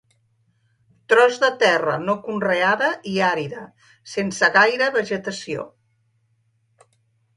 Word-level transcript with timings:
Tros 1.11 1.35
de 1.43 1.49
terra 1.63 1.97
no 2.05 2.15
conreada 2.29 2.89
i 3.11 3.15
àrida, 3.27 3.61
sense 4.15 4.53
gaire 4.57 4.89
vegetació. 4.97 5.67